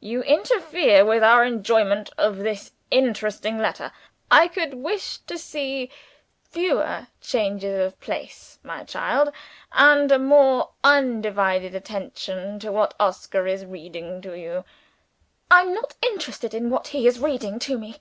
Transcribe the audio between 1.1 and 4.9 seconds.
our enjoyment of this interesting letter. I could